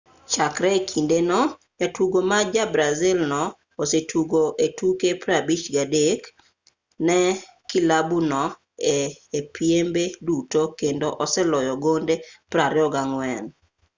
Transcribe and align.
chakre 0.33 0.69
e 0.79 0.81
kinde 0.89 1.17
no 1.29 1.39
jatugo 1.79 2.19
ma 2.29 2.39
ja-brazil 2.53 3.17
no 3.31 3.41
osetugo 3.81 4.41
e 4.65 4.67
tuke 4.77 5.09
53 5.23 6.27
ne 7.07 7.19
kilabu 7.69 8.17
no 8.31 8.43
e 9.39 9.39
piembe 9.55 10.03
duto 10.25 10.61
kendo 10.79 11.07
oseloyo 11.23 11.73
gonde 11.83 12.15
24 12.51 13.47